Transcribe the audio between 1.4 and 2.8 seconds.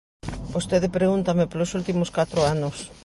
polos últimos catro anos.